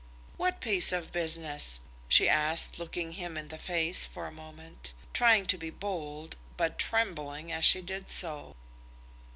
"What 0.35 0.61
piece 0.61 0.91
of 0.91 1.11
business?" 1.11 1.79
she 2.07 2.27
asked, 2.27 2.79
looking 2.79 3.11
him 3.11 3.37
in 3.37 3.49
the 3.49 3.57
face 3.59 4.07
for 4.07 4.25
a 4.25 4.31
moment, 4.31 4.93
trying 5.13 5.45
to 5.45 5.59
be 5.59 5.69
bold, 5.69 6.37
but 6.57 6.79
trembling 6.79 7.51
as 7.51 7.65
she 7.65 7.81
did 7.83 8.09
so. 8.09 8.55